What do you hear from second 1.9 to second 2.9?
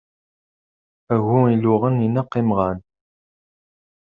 ineqq imɣan.